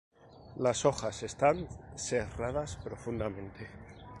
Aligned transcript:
Las 0.57 0.83
hojas 0.85 1.21
están 1.21 1.67
serradas 1.95 2.75
profundamente. 2.77 3.67